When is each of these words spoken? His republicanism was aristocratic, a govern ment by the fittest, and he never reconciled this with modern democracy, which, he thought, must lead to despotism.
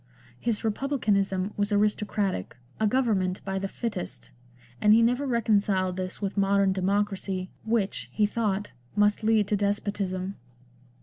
His 0.39 0.63
republicanism 0.63 1.53
was 1.57 1.71
aristocratic, 1.71 2.57
a 2.79 2.87
govern 2.87 3.19
ment 3.19 3.45
by 3.45 3.59
the 3.59 3.67
fittest, 3.67 4.31
and 4.81 4.95
he 4.95 5.03
never 5.03 5.27
reconciled 5.27 5.95
this 5.95 6.19
with 6.19 6.37
modern 6.37 6.73
democracy, 6.73 7.51
which, 7.65 8.09
he 8.11 8.25
thought, 8.25 8.71
must 8.95 9.21
lead 9.23 9.47
to 9.49 9.55
despotism. 9.55 10.37